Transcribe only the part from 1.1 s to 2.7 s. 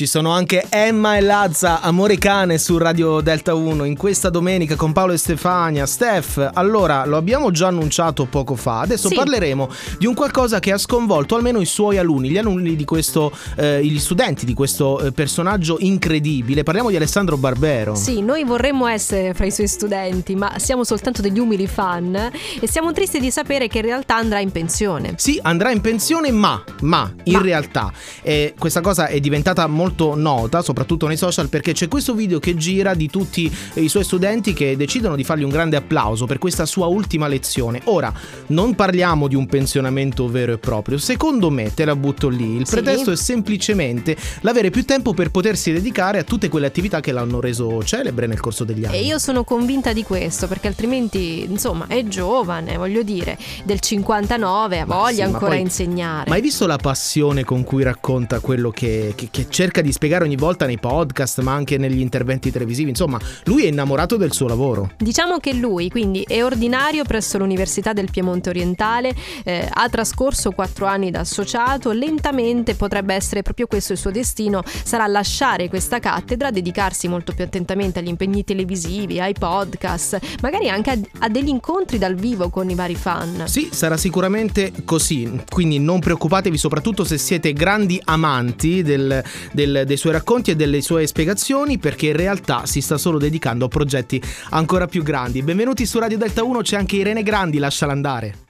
e Lazza, Amore Cane